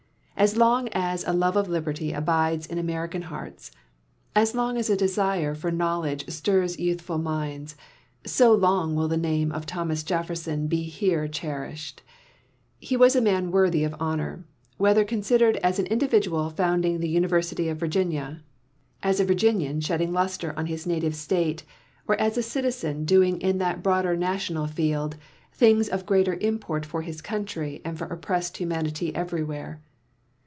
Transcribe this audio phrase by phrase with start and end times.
[0.37, 3.69] As long as a love of liberty abides in American hearts,
[4.35, 7.75] as long as a <lesire for knowledge stirs youth ful minds,
[8.25, 12.01] so long will the name of Thomas .lefh'rson he lu;re cherished.
[12.79, 14.43] He was a man worthy of honor,
[14.77, 18.41] whether consideiasl as an individual founding the University of Virginia,
[19.03, 21.63] as a Vir 18 270 JEFFERSON A GEOGRAPHER ginian shedding luster on his native state,
[22.07, 25.17] or as a citizen doing, in that broader national field
[25.53, 29.79] things of greater import for his country and for oppressed humanity everywhere.